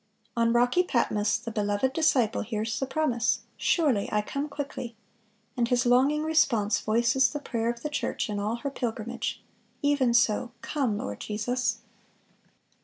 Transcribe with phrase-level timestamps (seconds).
[0.33, 4.95] (465) On rocky Patmos the beloved disciple hears the promise, "Surely I come quickly,"
[5.55, 9.43] and his longing response voices the prayer of the church in all her pilgrimage,
[9.83, 11.81] "Even so, come, Lord Jesus."